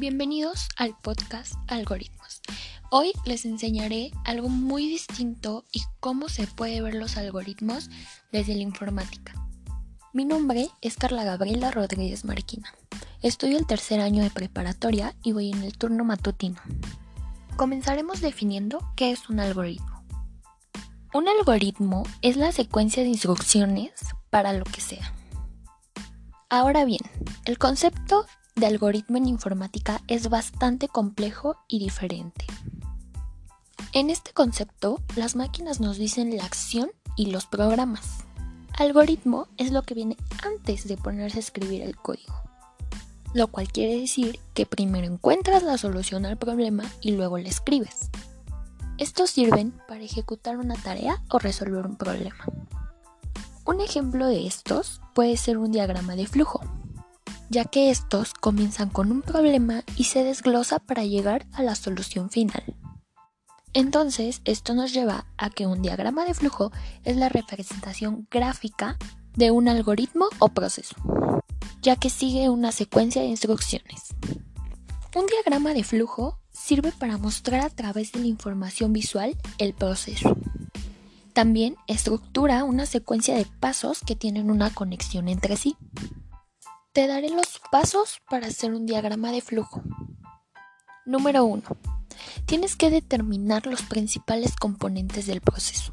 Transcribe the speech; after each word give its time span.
Bienvenidos 0.00 0.70
al 0.78 0.96
podcast 0.98 1.52
Algoritmos. 1.68 2.40
Hoy 2.90 3.12
les 3.26 3.44
enseñaré 3.44 4.12
algo 4.24 4.48
muy 4.48 4.88
distinto 4.88 5.66
y 5.72 5.82
cómo 6.00 6.30
se 6.30 6.46
puede 6.46 6.80
ver 6.80 6.94
los 6.94 7.18
algoritmos 7.18 7.90
desde 8.32 8.54
la 8.54 8.62
informática. 8.62 9.34
Mi 10.14 10.24
nombre 10.24 10.70
es 10.80 10.96
Carla 10.96 11.24
Gabriela 11.24 11.70
Rodríguez 11.70 12.24
Marquina. 12.24 12.72
Estudio 13.20 13.58
el 13.58 13.66
tercer 13.66 14.00
año 14.00 14.22
de 14.22 14.30
preparatoria 14.30 15.14
y 15.22 15.32
voy 15.32 15.50
en 15.50 15.62
el 15.62 15.76
turno 15.76 16.02
matutino. 16.02 16.62
Comenzaremos 17.58 18.22
definiendo 18.22 18.78
qué 18.96 19.10
es 19.10 19.28
un 19.28 19.38
algoritmo. 19.38 20.02
Un 21.12 21.28
algoritmo 21.28 22.04
es 22.22 22.38
la 22.38 22.52
secuencia 22.52 23.02
de 23.02 23.10
instrucciones 23.10 23.92
para 24.30 24.54
lo 24.54 24.64
que 24.64 24.80
sea. 24.80 25.12
Ahora 26.48 26.86
bien, 26.86 27.02
el 27.44 27.58
concepto 27.58 28.24
de 28.56 28.66
algoritmo 28.66 29.16
en 29.16 29.26
informática 29.26 30.02
es 30.08 30.28
bastante 30.28 30.88
complejo 30.88 31.56
y 31.68 31.78
diferente. 31.78 32.46
En 33.92 34.10
este 34.10 34.32
concepto, 34.32 35.00
las 35.16 35.34
máquinas 35.34 35.80
nos 35.80 35.98
dicen 35.98 36.36
la 36.36 36.44
acción 36.44 36.90
y 37.16 37.26
los 37.26 37.46
programas. 37.46 38.24
Algoritmo 38.78 39.48
es 39.56 39.72
lo 39.72 39.82
que 39.82 39.94
viene 39.94 40.16
antes 40.44 40.86
de 40.86 40.96
ponerse 40.96 41.38
a 41.38 41.40
escribir 41.40 41.82
el 41.82 41.96
código, 41.96 42.34
lo 43.34 43.48
cual 43.48 43.70
quiere 43.72 43.98
decir 43.98 44.38
que 44.54 44.64
primero 44.64 45.06
encuentras 45.06 45.62
la 45.62 45.76
solución 45.76 46.24
al 46.24 46.38
problema 46.38 46.84
y 47.00 47.12
luego 47.12 47.36
la 47.38 47.48
escribes. 47.48 48.10
Estos 48.96 49.30
sirven 49.30 49.72
para 49.88 50.02
ejecutar 50.02 50.56
una 50.58 50.76
tarea 50.76 51.22
o 51.30 51.38
resolver 51.38 51.86
un 51.86 51.96
problema. 51.96 52.44
Un 53.64 53.80
ejemplo 53.80 54.26
de 54.26 54.46
estos 54.46 55.00
puede 55.14 55.36
ser 55.36 55.58
un 55.58 55.72
diagrama 55.72 56.16
de 56.16 56.26
flujo, 56.26 56.60
ya 57.50 57.64
que 57.64 57.90
estos 57.90 58.32
comienzan 58.32 58.88
con 58.88 59.12
un 59.12 59.22
problema 59.22 59.84
y 59.96 60.04
se 60.04 60.24
desglosa 60.24 60.78
para 60.78 61.04
llegar 61.04 61.46
a 61.52 61.62
la 61.62 61.74
solución 61.74 62.30
final. 62.30 62.62
Entonces, 63.72 64.40
esto 64.44 64.74
nos 64.74 64.92
lleva 64.92 65.26
a 65.36 65.50
que 65.50 65.66
un 65.66 65.82
diagrama 65.82 66.24
de 66.24 66.34
flujo 66.34 66.72
es 67.04 67.16
la 67.16 67.28
representación 67.28 68.26
gráfica 68.30 68.96
de 69.36 69.50
un 69.50 69.68
algoritmo 69.68 70.26
o 70.38 70.48
proceso, 70.48 70.96
ya 71.82 71.96
que 71.96 72.10
sigue 72.10 72.48
una 72.48 72.72
secuencia 72.72 73.22
de 73.22 73.28
instrucciones. 73.28 74.14
Un 75.14 75.26
diagrama 75.26 75.74
de 75.74 75.84
flujo 75.84 76.38
sirve 76.52 76.92
para 76.92 77.18
mostrar 77.18 77.62
a 77.62 77.70
través 77.70 78.12
de 78.12 78.20
la 78.20 78.26
información 78.26 78.92
visual 78.92 79.36
el 79.58 79.74
proceso. 79.74 80.36
También 81.32 81.76
estructura 81.86 82.64
una 82.64 82.86
secuencia 82.86 83.36
de 83.36 83.46
pasos 83.60 84.00
que 84.04 84.16
tienen 84.16 84.50
una 84.50 84.70
conexión 84.70 85.28
entre 85.28 85.56
sí. 85.56 85.76
Te 86.92 87.06
daré 87.06 87.30
los 87.30 87.60
pasos 87.70 88.20
para 88.28 88.48
hacer 88.48 88.74
un 88.74 88.84
diagrama 88.84 89.30
de 89.30 89.40
flujo. 89.40 89.80
Número 91.06 91.44
1. 91.44 91.62
Tienes 92.46 92.74
que 92.74 92.90
determinar 92.90 93.64
los 93.66 93.82
principales 93.82 94.56
componentes 94.56 95.26
del 95.26 95.40
proceso. 95.40 95.92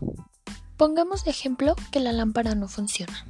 Pongamos 0.75 1.23
de 1.23 1.29
ejemplo 1.29 1.75
que 1.91 1.99
la 1.99 2.13
lámpara 2.13 2.55
no 2.55 2.67
funciona. 2.67 3.27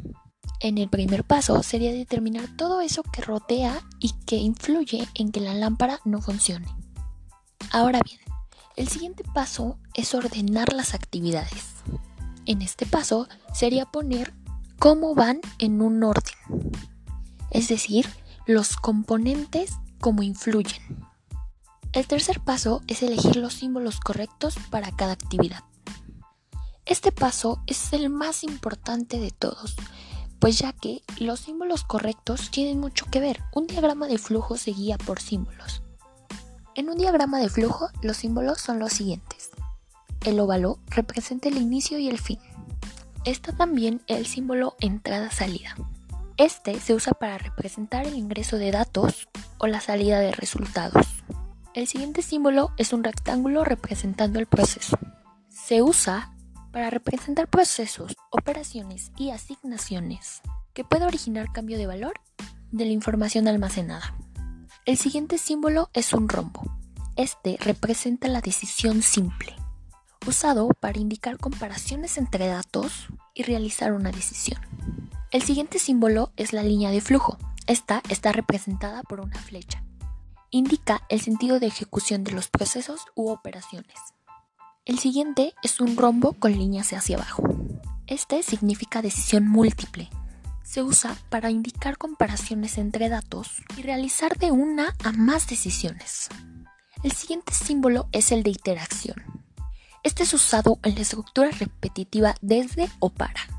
En 0.62 0.78
el 0.78 0.88
primer 0.88 1.26
paso 1.26 1.62
sería 1.62 1.92
determinar 1.92 2.48
todo 2.56 2.80
eso 2.80 3.04
que 3.04 3.22
rodea 3.22 3.82
y 4.00 4.14
que 4.26 4.38
influye 4.38 5.06
en 5.14 5.34
que 5.34 5.42
la 5.42 5.54
lámpara 5.54 6.00
no 6.06 6.22
funcione. 6.22 6.68
Ahora 7.72 8.00
bien, 8.02 8.22
el 8.78 8.88
siguiente 8.88 9.26
paso 9.34 9.78
es 9.94 10.16
ordenar 10.16 10.72
las 10.72 10.94
actividades. 10.94 11.66
En 12.46 12.62
este 12.62 12.86
paso 12.86 13.28
sería 13.54 13.86
poner 13.86 14.34
cómo 14.80 15.16
van 15.16 15.42
en 15.60 15.82
un 15.82 16.02
orden 16.02 16.37
es 17.58 17.70
decir, 17.70 18.08
los 18.46 18.78
componentes 18.78 19.72
como 20.00 20.22
influyen. 20.22 20.80
El 21.92 22.06
tercer 22.06 22.40
paso 22.40 22.84
es 22.86 23.02
elegir 23.02 23.38
los 23.38 23.56
símbolos 23.56 24.00
correctos 24.00 24.58
para 24.70 24.92
cada 24.92 25.14
actividad. 25.14 25.64
Este 26.86 27.12
paso 27.12 27.64
es 27.66 27.94
el 27.94 28.12
más 28.12 28.44
importante 28.44 29.20
de 29.20 29.32
todos, 29.32 29.76
pues 30.38 30.60
ya 30.60 30.72
que 30.72 31.02
los 31.20 31.40
símbolos 31.40 31.84
correctos 31.84 32.52
tienen 32.52 32.80
mucho 32.80 33.08
que 33.08 33.20
ver. 33.20 33.42
Un 33.56 33.66
diagrama 33.66 34.06
de 34.06 34.20
flujo 34.20 34.56
se 34.56 34.70
guía 34.70 35.00
por 35.00 35.20
símbolos. 35.20 35.82
En 36.76 36.92
un 36.92 36.98
diagrama 37.00 37.40
de 37.40 37.50
flujo, 37.50 37.90
los 38.04 38.18
símbolos 38.18 38.62
son 38.62 38.78
los 38.78 38.94
siguientes. 38.94 39.50
El 40.24 40.40
óvalo 40.40 40.78
representa 40.90 41.50
el 41.50 41.58
inicio 41.58 41.98
y 41.98 42.08
el 42.08 42.20
fin. 42.20 42.38
Está 43.26 43.52
también 43.52 44.04
el 44.06 44.28
símbolo 44.28 44.76
entrada-salida. 44.80 45.76
Este 46.38 46.80
se 46.80 46.94
usa 46.94 47.14
para 47.14 47.40
representar 47.40 48.06
el 48.06 48.14
ingreso 48.14 48.60
de 48.60 48.70
datos 48.70 49.28
o 49.58 49.66
la 49.66 49.82
salida 49.82 50.20
de 50.20 50.32
resultados. 50.32 51.08
El 51.74 51.88
siguiente 51.88 52.22
símbolo 52.22 52.72
es 52.78 52.94
un 52.94 53.04
rectángulo 53.04 53.64
representando 53.64 54.38
el 54.38 54.46
proceso. 54.46 55.00
Se 55.50 55.82
usa 55.82 56.32
para 56.72 56.92
representar 56.92 57.48
procesos, 57.48 58.16
operaciones 58.30 59.12
y 59.18 59.32
asignaciones 59.32 60.42
que 60.76 60.84
puede 60.84 61.08
originar 61.08 61.52
cambio 61.52 61.76
de 61.80 61.88
valor 61.88 62.14
de 62.72 62.86
la 62.86 62.92
información 62.92 63.48
almacenada. 63.48 64.14
El 64.86 64.98
siguiente 64.98 65.40
símbolo 65.40 65.90
es 65.94 66.14
un 66.14 66.30
rombo. 66.30 66.62
Este 67.16 67.58
representa 67.60 68.28
la 68.28 68.42
decisión 68.42 69.02
simple, 69.02 69.56
usado 70.28 70.68
para 70.80 71.00
indicar 71.00 71.40
comparaciones 71.40 72.20
entre 72.20 72.46
datos 72.46 73.08
y 73.34 73.42
realizar 73.42 73.92
una 73.92 74.12
decisión. 74.12 74.62
El 75.30 75.42
siguiente 75.42 75.78
símbolo 75.78 76.32
es 76.38 76.54
la 76.54 76.64
línea 76.64 76.90
de 76.90 77.02
flujo. 77.02 77.38
Esta 77.68 78.02
está 78.08 78.32
representada 78.32 79.04
por 79.04 79.20
una 79.20 79.38
flecha. 79.38 79.84
Indica 80.52 81.02
el 81.10 81.20
sentido 81.20 81.60
de 81.60 81.68
ejecución 81.68 82.24
de 82.24 82.32
los 82.32 82.48
procesos 82.48 83.02
u 83.14 83.30
operaciones. 83.30 83.98
El 84.86 85.00
siguiente 85.00 85.54
es 85.64 85.82
un 85.82 85.98
rombo 85.98 86.32
con 86.32 86.54
líneas 86.54 86.94
hacia 86.94 87.18
abajo. 87.18 87.44
Este 88.08 88.42
significa 88.42 89.02
decisión 89.02 89.46
múltiple. 89.50 90.10
Se 90.64 90.82
usa 90.82 91.18
para 91.28 91.50
indicar 91.50 91.98
comparaciones 91.98 92.78
entre 92.78 93.10
datos 93.10 93.64
y 93.76 93.82
realizar 93.82 94.38
de 94.38 94.52
una 94.52 94.96
a 95.04 95.12
más 95.12 95.46
decisiones. 95.48 96.30
El 97.04 97.12
siguiente 97.12 97.54
símbolo 97.54 98.08
es 98.14 98.32
el 98.32 98.44
de 98.44 98.52
interacción. 98.52 99.18
Este 100.04 100.24
es 100.24 100.34
usado 100.34 100.80
en 100.84 100.96
la 100.96 101.02
estructura 101.02 101.52
repetitiva 101.52 102.34
desde 102.42 102.90
o 103.00 103.10
para 103.10 103.57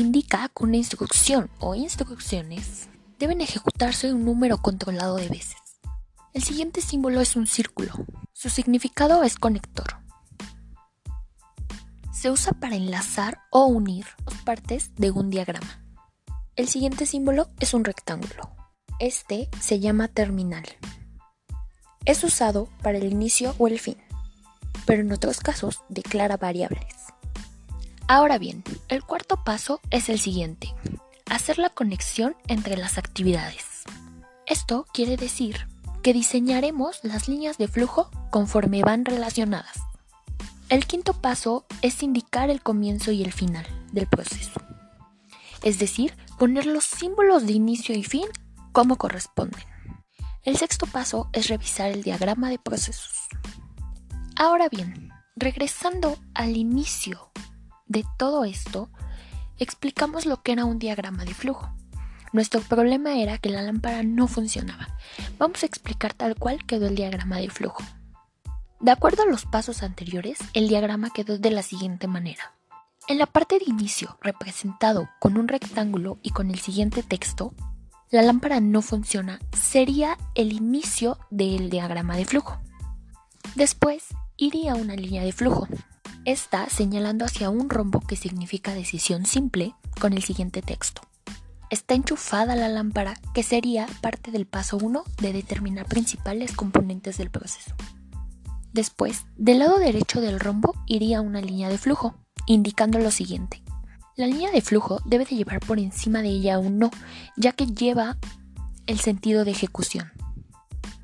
indica 0.00 0.48
que 0.48 0.64
una 0.64 0.76
instrucción 0.76 1.50
o 1.58 1.74
instrucciones 1.74 2.88
deben 3.18 3.40
ejecutarse 3.40 4.12
un 4.12 4.24
número 4.24 4.58
controlado 4.58 5.16
de 5.16 5.28
veces. 5.28 5.56
El 6.32 6.42
siguiente 6.42 6.80
símbolo 6.80 7.20
es 7.20 7.36
un 7.36 7.46
círculo. 7.46 7.92
Su 8.32 8.50
significado 8.50 9.22
es 9.22 9.36
conector. 9.36 9.98
Se 12.12 12.30
usa 12.30 12.52
para 12.52 12.76
enlazar 12.76 13.40
o 13.50 13.66
unir 13.66 14.06
dos 14.24 14.36
partes 14.38 14.94
de 14.96 15.10
un 15.10 15.30
diagrama. 15.30 15.84
El 16.56 16.68
siguiente 16.68 17.06
símbolo 17.06 17.48
es 17.60 17.74
un 17.74 17.84
rectángulo. 17.84 18.50
Este 18.98 19.48
se 19.60 19.80
llama 19.80 20.08
terminal. 20.08 20.64
Es 22.04 22.24
usado 22.24 22.68
para 22.82 22.98
el 22.98 23.04
inicio 23.04 23.54
o 23.58 23.66
el 23.68 23.78
fin, 23.78 23.96
pero 24.86 25.02
en 25.02 25.12
otros 25.12 25.40
casos 25.40 25.82
declara 25.88 26.36
variables. 26.36 27.09
Ahora 28.12 28.38
bien, 28.38 28.64
el 28.88 29.04
cuarto 29.04 29.44
paso 29.44 29.80
es 29.90 30.08
el 30.08 30.18
siguiente, 30.18 30.74
hacer 31.30 31.58
la 31.58 31.70
conexión 31.70 32.34
entre 32.48 32.76
las 32.76 32.98
actividades. 32.98 33.84
Esto 34.46 34.84
quiere 34.92 35.16
decir 35.16 35.68
que 36.02 36.12
diseñaremos 36.12 37.04
las 37.04 37.28
líneas 37.28 37.56
de 37.56 37.68
flujo 37.68 38.10
conforme 38.32 38.82
van 38.82 39.04
relacionadas. 39.04 39.78
El 40.70 40.86
quinto 40.86 41.12
paso 41.12 41.66
es 41.82 42.02
indicar 42.02 42.50
el 42.50 42.62
comienzo 42.62 43.12
y 43.12 43.22
el 43.22 43.32
final 43.32 43.64
del 43.92 44.08
proceso, 44.08 44.60
es 45.62 45.78
decir, 45.78 46.12
poner 46.36 46.66
los 46.66 46.82
símbolos 46.82 47.46
de 47.46 47.52
inicio 47.52 47.94
y 47.94 48.02
fin 48.02 48.26
como 48.72 48.96
corresponden. 48.96 49.62
El 50.42 50.56
sexto 50.56 50.86
paso 50.86 51.30
es 51.32 51.46
revisar 51.46 51.92
el 51.92 52.02
diagrama 52.02 52.50
de 52.50 52.58
procesos. 52.58 53.28
Ahora 54.34 54.68
bien, 54.68 55.10
regresando 55.36 56.18
al 56.34 56.56
inicio 56.56 57.29
de 57.90 58.06
todo 58.16 58.44
esto, 58.44 58.88
explicamos 59.58 60.24
lo 60.24 60.42
que 60.42 60.52
era 60.52 60.64
un 60.64 60.78
diagrama 60.78 61.24
de 61.24 61.34
flujo. 61.34 61.68
Nuestro 62.32 62.60
problema 62.60 63.18
era 63.18 63.38
que 63.38 63.50
la 63.50 63.62
lámpara 63.62 64.04
no 64.04 64.28
funcionaba. 64.28 64.96
Vamos 65.38 65.64
a 65.64 65.66
explicar 65.66 66.14
tal 66.14 66.36
cual 66.36 66.64
quedó 66.64 66.86
el 66.86 66.94
diagrama 66.94 67.38
de 67.38 67.50
flujo. 67.50 67.82
De 68.78 68.92
acuerdo 68.92 69.24
a 69.24 69.26
los 69.26 69.44
pasos 69.44 69.82
anteriores, 69.82 70.38
el 70.54 70.68
diagrama 70.68 71.10
quedó 71.10 71.36
de 71.36 71.50
la 71.50 71.64
siguiente 71.64 72.06
manera. 72.06 72.54
En 73.08 73.18
la 73.18 73.26
parte 73.26 73.58
de 73.58 73.64
inicio, 73.66 74.16
representado 74.22 75.10
con 75.18 75.36
un 75.36 75.48
rectángulo 75.48 76.20
y 76.22 76.30
con 76.30 76.52
el 76.52 76.60
siguiente 76.60 77.02
texto, 77.02 77.52
la 78.10 78.22
lámpara 78.22 78.60
no 78.60 78.82
funciona 78.82 79.40
sería 79.52 80.16
el 80.36 80.52
inicio 80.52 81.18
del 81.30 81.70
diagrama 81.70 82.16
de 82.16 82.24
flujo. 82.24 82.60
Después 83.56 84.06
iría 84.36 84.76
una 84.76 84.94
línea 84.94 85.24
de 85.24 85.32
flujo, 85.32 85.66
está 86.24 86.68
señalando 86.68 87.24
hacia 87.24 87.50
un 87.50 87.70
rombo 87.70 88.00
que 88.00 88.16
significa 88.16 88.74
decisión 88.74 89.26
simple 89.26 89.74
con 90.00 90.12
el 90.12 90.22
siguiente 90.22 90.62
texto. 90.62 91.02
está 91.70 91.94
enchufada 91.94 92.56
la 92.56 92.68
lámpara, 92.68 93.14
que 93.32 93.44
sería 93.44 93.86
parte 94.00 94.32
del 94.32 94.44
paso 94.44 94.76
1 94.76 95.04
de 95.22 95.32
determinar 95.32 95.86
principales 95.86 96.50
componentes 96.52 97.16
del 97.16 97.30
proceso. 97.30 97.76
Después, 98.72 99.24
del 99.36 99.60
lado 99.60 99.78
derecho 99.78 100.20
del 100.20 100.40
rombo 100.40 100.74
iría 100.86 101.20
una 101.20 101.40
línea 101.40 101.68
de 101.68 101.78
flujo, 101.78 102.16
indicando 102.46 102.98
lo 102.98 103.12
siguiente. 103.12 103.62
La 104.16 104.26
línea 104.26 104.50
de 104.50 104.60
flujo 104.60 105.00
debe 105.04 105.24
de 105.24 105.36
llevar 105.36 105.60
por 105.60 105.78
encima 105.78 106.22
de 106.22 106.28
ella 106.30 106.58
un 106.58 106.78
no, 106.78 106.90
ya 107.36 107.52
que 107.52 107.66
lleva 107.66 108.18
el 108.86 108.98
sentido 108.98 109.44
de 109.44 109.52
ejecución. 109.52 110.10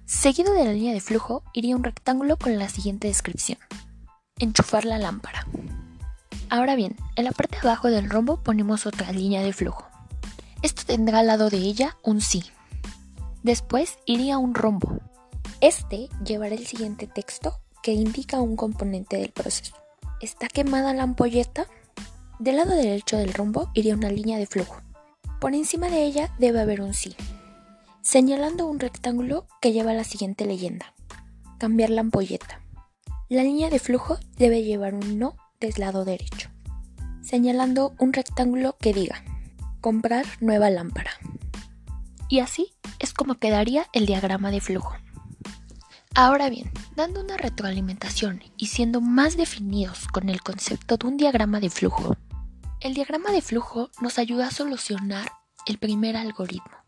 Seguido 0.05 0.53
de 0.53 0.65
la 0.65 0.73
línea 0.73 0.93
de 0.93 1.01
flujo 1.01 1.45
iría 1.53 1.77
un 1.77 1.85
rectángulo 1.85 2.37
con 2.37 2.59
la 2.59 2.69
siguiente 2.69 3.07
descripción. 3.07 3.59
Enchufar 4.39 4.85
la 4.85 4.99
lámpara. 4.99 5.47
Ahora 6.51 6.77
bien, 6.77 6.95
en 7.17 7.25
la 7.25 7.33
parte 7.33 7.59
de 7.59 7.67
abajo 7.67 7.89
del 7.89 8.11
rombo 8.11 8.43
ponemos 8.43 8.85
otra 8.85 9.11
línea 9.11 9.41
de 9.41 9.55
flujo. 9.55 9.87
Esto 10.61 10.83
tendrá 10.85 11.21
al 11.21 11.29
lado 11.29 11.49
de 11.49 11.57
ella 11.57 11.97
un 12.03 12.21
sí. 12.21 12.45
Después 13.43 13.99
iría 14.05 14.37
un 14.37 14.55
rombo. 14.55 15.01
Este 15.63 16.11
llevará 16.23 16.55
el 16.55 16.67
siguiente 16.67 17.07
texto 17.07 17.59
que 17.83 17.95
indica 17.95 18.43
un 18.43 18.57
componente 18.57 19.17
del 19.17 19.31
proceso. 19.31 19.75
¿Está 20.21 20.49
quemada 20.49 20.93
la 20.93 21.05
ampolleta? 21.05 21.67
Del 22.39 22.57
lado 22.57 22.75
derecho 22.75 23.17
del 23.17 23.33
rombo 23.33 23.71
iría 23.73 23.95
una 23.95 24.11
línea 24.11 24.37
de 24.37 24.47
flujo. 24.47 24.83
Por 25.41 25.55
encima 25.55 25.89
de 25.89 26.05
ella 26.05 26.35
debe 26.39 26.61
haber 26.61 26.83
un 26.83 26.93
sí, 26.93 27.17
señalando 28.03 28.67
un 28.67 28.81
rectángulo 28.81 29.47
que 29.63 29.73
lleva 29.73 29.95
la 29.95 30.05
siguiente 30.05 30.45
leyenda. 30.45 30.93
Cambiar 31.59 31.89
la 31.89 32.03
ampolleta. 32.03 32.61
La 33.29 33.43
línea 33.43 33.71
de 33.71 33.81
flujo 33.81 34.19
debe 34.37 34.63
llevar 34.63 34.95
un 34.95 35.19
no 35.19 35.35
del 35.59 35.75
lado 35.79 36.05
derecho, 36.05 36.49
señalando 37.23 37.93
un 37.99 38.13
rectángulo 38.13 38.77
que 38.79 38.93
diga 38.93 39.25
comprar 39.81 40.25
nueva 40.41 40.71
lámpara. 40.71 41.11
Y 42.29 42.39
así 42.39 42.73
es 43.01 43.13
como 43.13 43.35
quedaría 43.35 43.89
el 43.93 44.07
diagrama 44.07 44.53
de 44.53 44.61
flujo. 44.61 44.95
Ahora 46.15 46.49
bien, 46.51 46.71
dando 46.95 47.21
una 47.21 47.37
retroalimentación 47.37 48.45
y 48.57 48.69
siendo 48.69 49.01
más 49.01 49.37
definidos 49.37 50.07
con 50.07 50.29
el 50.29 50.41
concepto 50.41 50.97
de 50.97 51.09
un 51.09 51.17
diagrama 51.17 51.59
de 51.59 51.71
flujo, 51.71 52.17
el 52.81 52.95
diagrama 52.95 53.33
de 53.33 53.43
flujo 53.43 53.91
nos 54.01 54.21
ayuda 54.21 54.47
a 54.47 54.53
solucionar 54.53 55.33
el 55.67 55.79
primer 55.79 56.17
algoritmo. 56.17 56.86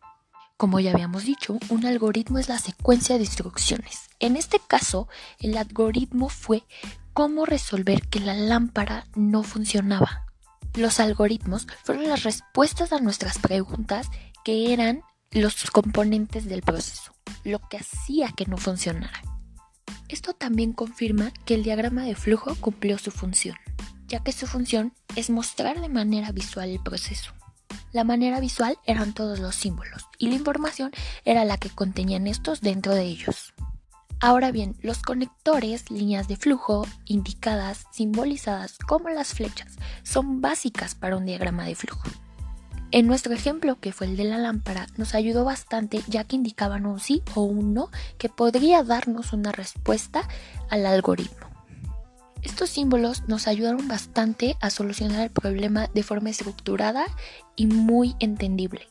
Como 0.59 0.81
ya 0.81 0.91
habíamos 0.91 1.23
dicho, 1.23 1.57
un 1.69 1.87
algoritmo 1.87 2.41
es 2.41 2.49
la 2.49 2.59
secuencia 2.59 3.17
de 3.17 3.23
instrucciones. 3.23 4.11
En 4.19 4.35
este 4.35 4.59
caso, 4.59 5.07
el 5.39 5.57
algoritmo 5.57 6.29
fue 6.29 6.65
cómo 7.13 7.47
resolver 7.47 8.09
que 8.09 8.19
la 8.19 8.35
lámpara 8.35 9.07
no 9.15 9.45
funcionaba. 9.45 10.27
Los 10.75 10.99
algoritmos 10.99 11.69
fueron 11.85 12.09
las 12.09 12.25
respuestas 12.25 12.93
a 12.93 12.99
nuestras 12.99 13.39
preguntas 13.39 14.09
que 14.45 14.73
eran 14.73 15.03
los 15.31 15.71
componentes 15.71 16.47
del 16.47 16.63
proceso, 16.63 17.15
lo 17.45 17.61
que 17.69 17.77
hacía 17.77 18.33
que 18.33 18.47
no 18.47 18.57
funcionara. 18.57 19.23
Esto 20.09 20.33
también 20.33 20.73
confirma 20.73 21.31
que 21.45 21.55
el 21.55 21.63
diagrama 21.63 22.03
de 22.03 22.17
flujo 22.17 22.57
cumplió 22.57 22.99
su 22.99 23.13
función, 23.13 23.55
ya 24.09 24.25
que 24.25 24.33
su 24.33 24.49
función 24.49 24.93
es 25.15 25.31
mostrar 25.31 25.81
de 25.81 25.89
manera 25.89 26.33
visual 26.33 26.69
el 26.69 26.83
proceso. 26.83 27.38
La 27.93 28.05
manera 28.05 28.41
visual 28.41 28.79
eran 28.85 29.15
todos 29.15 29.39
los 29.39 29.55
símbolos 29.55 30.07
y 30.19 30.29
la 30.29 30.35
información 30.35 30.93
era 31.25 31.45
la 31.45 31.57
que 31.57 31.71
contenían 31.71 32.27
estos 32.27 32.61
dentro 32.61 32.95
de 32.95 33.05
ellos. 33.05 33.55
Ahora 34.21 34.51
bien, 34.51 34.77
los 34.83 35.01
conectores, 35.03 35.91
líneas 35.91 36.27
de 36.27 36.37
flujo, 36.37 36.87
indicadas, 37.05 37.87
simbolizadas 37.93 38.77
como 38.79 39.09
las 39.11 39.33
flechas, 39.33 39.77
son 40.03 40.41
básicas 40.41 40.97
para 40.97 41.17
un 41.17 41.25
diagrama 41.25 41.65
de 41.65 41.77
flujo. 41.77 42.09
En 42.91 43.07
nuestro 43.07 43.33
ejemplo, 43.33 43.79
que 43.79 43.93
fue 43.93 44.07
el 44.07 44.17
de 44.17 44.25
la 44.25 44.39
lámpara, 44.39 44.87
nos 44.97 45.15
ayudó 45.15 45.45
bastante 45.45 46.03
ya 46.09 46.25
que 46.25 46.37
indicaban 46.37 46.87
un 46.87 47.01
sí 47.01 47.23
o 47.35 47.43
un 47.43 47.75
no 47.75 47.91
que 48.17 48.29
podría 48.29 48.83
darnos 48.83 49.33
una 49.33 49.53
respuesta 49.53 50.27
al 50.69 50.85
algoritmo. 50.87 51.48
Estos 52.43 52.71
símbolos 52.71 53.25
nos 53.27 53.49
ayudaron 53.49 53.89
bastante 53.89 54.57
a 54.61 54.71
solucionar 54.71 55.23
el 55.23 55.31
problema 55.31 55.89
de 55.89 56.03
forma 56.03 56.31
estructurada 56.31 57.07
y 57.57 57.67
muy 57.67 58.15
entendible. 58.21 58.89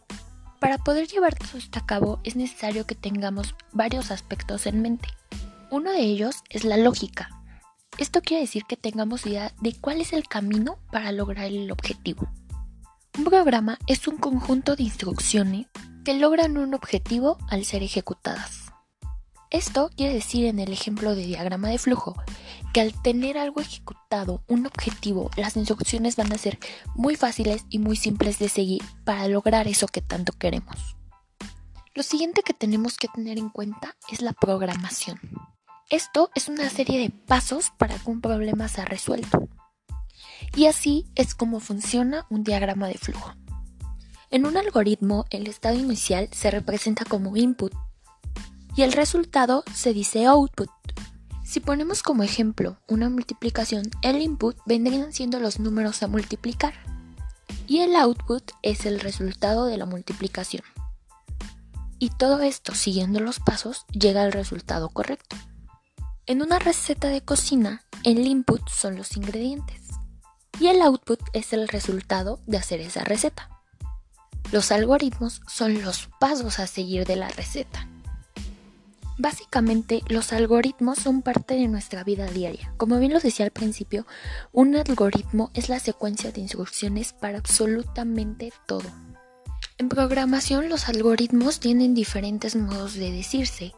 Para 0.59 0.77
poder 0.77 1.07
llevar 1.07 1.35
todo 1.35 1.57
esto 1.57 1.79
a 1.79 1.85
cabo 1.85 2.19
es 2.23 2.35
necesario 2.35 2.85
que 2.85 2.95
tengamos 2.95 3.55
varios 3.71 4.11
aspectos 4.11 4.65
en 4.65 4.81
mente. 4.81 5.09
Uno 5.69 5.91
de 5.91 5.99
ellos 5.99 6.37
es 6.49 6.63
la 6.63 6.77
lógica. 6.77 7.29
Esto 7.97 8.21
quiere 8.21 8.41
decir 8.41 8.63
que 8.67 8.77
tengamos 8.77 9.25
idea 9.25 9.53
de 9.61 9.73
cuál 9.73 10.01
es 10.01 10.13
el 10.13 10.27
camino 10.27 10.77
para 10.91 11.11
lograr 11.11 11.45
el 11.45 11.71
objetivo. 11.71 12.27
Un 13.17 13.23
programa 13.23 13.79
es 13.87 14.07
un 14.07 14.17
conjunto 14.17 14.75
de 14.75 14.83
instrucciones 14.83 15.67
que 16.03 16.13
logran 16.13 16.57
un 16.57 16.73
objetivo 16.73 17.37
al 17.49 17.65
ser 17.65 17.81
ejecutadas. 17.81 18.71
Esto 19.49 19.89
quiere 19.95 20.13
decir 20.13 20.45
en 20.45 20.59
el 20.59 20.73
ejemplo 20.73 21.15
de 21.15 21.25
diagrama 21.25 21.69
de 21.69 21.77
flujo 21.77 22.15
que 22.77 22.81
al 22.81 22.93
tener 22.93 23.39
algo 23.39 23.59
ejecutado, 23.59 24.43
un 24.47 24.67
objetivo, 24.67 25.31
las 25.35 25.57
instrucciones 25.57 26.15
van 26.15 26.31
a 26.31 26.37
ser 26.37 26.59
muy 26.93 27.15
fáciles 27.15 27.65
y 27.71 27.79
muy 27.79 27.95
simples 27.95 28.37
de 28.37 28.49
seguir 28.49 28.83
para 29.03 29.27
lograr 29.27 29.67
eso 29.67 29.87
que 29.87 30.03
tanto 30.03 30.31
queremos. 30.33 30.95
Lo 31.95 32.03
siguiente 32.03 32.43
que 32.43 32.53
tenemos 32.53 32.99
que 32.99 33.07
tener 33.07 33.39
en 33.39 33.49
cuenta 33.49 33.95
es 34.11 34.21
la 34.21 34.31
programación. 34.31 35.19
Esto 35.89 36.29
es 36.35 36.49
una 36.49 36.69
serie 36.69 36.99
de 36.99 37.09
pasos 37.09 37.71
para 37.79 37.97
que 37.97 38.11
un 38.11 38.21
problema 38.21 38.67
sea 38.67 38.85
resuelto. 38.85 39.49
Y 40.55 40.67
así 40.67 41.07
es 41.15 41.33
como 41.33 41.59
funciona 41.59 42.27
un 42.29 42.43
diagrama 42.43 42.87
de 42.89 42.99
flujo. 42.99 43.33
En 44.29 44.45
un 44.45 44.55
algoritmo, 44.55 45.25
el 45.31 45.47
estado 45.47 45.79
inicial 45.79 46.29
se 46.31 46.51
representa 46.51 47.05
como 47.05 47.35
input 47.37 47.73
y 48.75 48.83
el 48.83 48.91
resultado 48.91 49.63
se 49.73 49.93
dice 49.93 50.27
output. 50.27 50.69
Si 51.47 51.61
ponemos 51.61 52.03
como 52.03 52.23
ejemplo 52.23 52.77
una 52.89 53.09
multiplicación, 53.09 53.89
el 54.01 54.21
input 54.21 54.57
vendrían 54.65 55.13
siendo 55.13 55.39
los 55.39 55.61
números 55.61 56.03
a 56.03 56.09
multiplicar 56.09 56.73
y 57.67 57.79
el 57.79 57.95
output 57.95 58.51
es 58.63 58.85
el 58.85 58.99
resultado 58.99 59.65
de 59.65 59.77
la 59.77 59.85
multiplicación. 59.85 60.63
Y 61.99 62.09
todo 62.09 62.41
esto 62.41 62.75
siguiendo 62.75 63.21
los 63.21 63.39
pasos 63.39 63.85
llega 63.93 64.23
al 64.23 64.33
resultado 64.33 64.89
correcto. 64.89 65.37
En 66.25 66.41
una 66.41 66.59
receta 66.59 67.07
de 67.07 67.21
cocina, 67.21 67.81
el 68.03 68.27
input 68.27 68.67
son 68.67 68.97
los 68.97 69.15
ingredientes 69.15 69.83
y 70.59 70.67
el 70.67 70.81
output 70.81 71.21
es 71.31 71.53
el 71.53 71.69
resultado 71.69 72.41
de 72.45 72.57
hacer 72.57 72.81
esa 72.81 73.05
receta. 73.05 73.49
Los 74.51 74.73
algoritmos 74.73 75.41
son 75.47 75.81
los 75.81 76.09
pasos 76.19 76.59
a 76.59 76.67
seguir 76.67 77.05
de 77.05 77.15
la 77.15 77.29
receta. 77.29 77.87
Básicamente, 79.17 80.03
los 80.09 80.31
algoritmos 80.31 80.99
son 80.99 81.23
parte 81.23 81.55
de 81.55 81.67
nuestra 81.67 82.03
vida 82.03 82.27
diaria. 82.27 82.71
Como 82.77 82.99
bien 82.99 83.13
lo 83.13 83.19
decía 83.19 83.45
al 83.45 83.51
principio, 83.51 84.05
un 84.51 84.75
algoritmo 84.75 85.49
es 85.55 85.69
la 85.69 85.79
secuencia 85.79 86.31
de 86.31 86.41
instrucciones 86.41 87.13
para 87.13 87.39
absolutamente 87.39 88.53
todo. 88.67 88.89
En 89.79 89.89
programación, 89.89 90.69
los 90.69 90.87
algoritmos 90.87 91.59
tienen 91.59 91.95
diferentes 91.95 92.55
modos 92.55 92.93
de 92.93 93.11
decirse. 93.11 93.73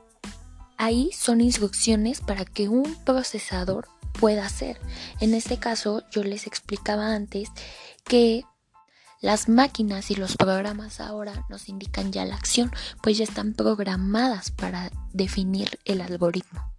Ahí 0.78 1.12
son 1.14 1.42
instrucciones 1.42 2.20
para 2.22 2.46
que 2.46 2.68
un 2.68 2.96
procesador 3.06 3.88
pueda 4.20 4.46
hacer. 4.46 4.78
En 5.22 5.34
este 5.34 5.58
caso, 5.58 6.04
yo 6.12 6.24
les 6.24 6.48
explicaba 6.48 7.14
antes 7.14 7.50
que 8.04 8.44
las 9.22 9.50
máquinas 9.50 10.12
y 10.12 10.16
los 10.16 10.38
programas 10.38 11.00
ahora 11.00 11.46
nos 11.50 11.68
indican 11.70 12.12
ya 12.12 12.26
la 12.26 12.36
acción, 12.36 12.72
pues 13.02 13.18
ya 13.18 13.24
están 13.24 13.54
programadas 13.54 14.52
para 14.52 14.92
definir 15.12 15.80
el 15.86 16.02
algoritmo. 16.02 16.72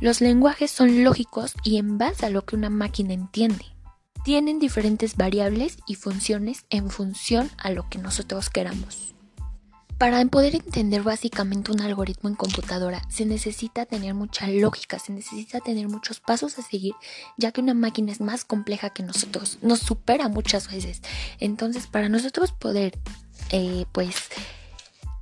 Los 0.00 0.20
lenguajes 0.20 0.70
son 0.70 1.02
lógicos 1.02 1.54
y 1.64 1.78
en 1.78 1.98
base 1.98 2.26
a 2.26 2.30
lo 2.30 2.44
que 2.44 2.54
una 2.54 2.70
máquina 2.70 3.12
entiende. 3.12 3.64
Tienen 4.24 4.60
diferentes 4.60 5.16
variables 5.16 5.78
y 5.86 5.96
funciones 5.96 6.64
en 6.70 6.90
función 6.90 7.50
a 7.58 7.70
lo 7.70 7.88
que 7.88 7.98
nosotros 7.98 8.50
queramos. 8.50 9.14
Para 9.98 10.24
poder 10.26 10.54
entender 10.54 11.02
básicamente 11.02 11.72
un 11.72 11.80
algoritmo 11.80 12.28
en 12.28 12.36
computadora 12.36 13.02
se 13.08 13.26
necesita 13.26 13.84
tener 13.84 14.14
mucha 14.14 14.46
lógica, 14.46 15.00
se 15.00 15.12
necesita 15.12 15.58
tener 15.58 15.88
muchos 15.88 16.20
pasos 16.20 16.56
a 16.56 16.62
seguir, 16.62 16.94
ya 17.36 17.50
que 17.50 17.60
una 17.60 17.74
máquina 17.74 18.12
es 18.12 18.20
más 18.20 18.44
compleja 18.44 18.90
que 18.90 19.02
nosotros, 19.02 19.58
nos 19.60 19.80
supera 19.80 20.28
muchas 20.28 20.70
veces. 20.70 21.02
Entonces, 21.40 21.88
para 21.88 22.08
nosotros 22.08 22.52
poder, 22.52 22.96
eh, 23.50 23.86
pues, 23.90 24.14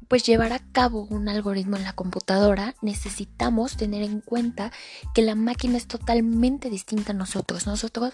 pues 0.08 0.24
llevar 0.24 0.52
a 0.52 0.58
cabo 0.58 1.06
un 1.10 1.28
algoritmo 1.28 1.76
en 1.76 1.84
la 1.84 1.92
computadora, 1.92 2.74
necesitamos 2.82 3.76
tener 3.76 4.02
en 4.02 4.20
cuenta 4.20 4.72
que 5.14 5.22
la 5.22 5.34
máquina 5.34 5.76
es 5.76 5.86
totalmente 5.86 6.70
distinta 6.70 7.12
a 7.12 7.14
nosotros. 7.14 7.66
Nosotros 7.66 8.12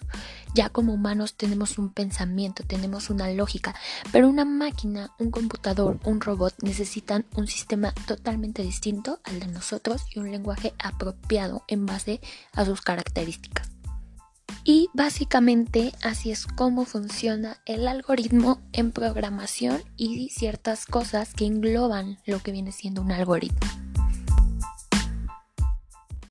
ya 0.55 0.69
como 0.69 0.95
humanos 0.95 1.35
tenemos 1.35 1.79
un 1.79 1.91
pensamiento, 1.91 2.65
tenemos 2.67 3.11
una 3.11 3.31
lógica, 3.31 3.75
pero 4.13 4.29
una 4.29 4.45
máquina, 4.45 5.13
un 5.19 5.31
computador, 5.31 5.99
un 6.05 6.21
robot 6.21 6.55
necesitan 6.63 7.27
un 7.37 7.47
sistema 7.47 7.93
totalmente 8.07 8.63
distinto 8.63 9.21
al 9.25 9.41
de 9.41 9.47
nosotros 9.47 10.03
y 10.15 10.19
un 10.19 10.31
lenguaje 10.31 10.75
apropiado 10.79 11.65
en 11.69 11.87
base 11.87 12.21
a 12.53 12.65
sus 12.65 12.81
características. 12.81 13.72
Y 14.64 14.88
básicamente 14.95 15.92
así 16.02 16.31
es 16.31 16.47
como 16.47 16.85
funciona 16.85 17.59
el 17.66 17.88
algoritmo 17.88 18.61
en 18.73 18.92
programación 18.92 19.83
y 19.97 20.28
ciertas 20.31 20.87
cosas 20.87 21.35
que 21.35 21.47
engloban 21.47 22.19
lo 22.26 22.38
que 22.40 22.52
viene 22.52 22.71
siendo 22.71 23.02
un 23.02 23.11
algoritmo. 23.11 23.82